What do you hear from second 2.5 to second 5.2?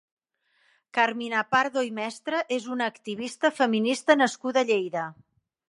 és una activista feminista nascuda a Lleida.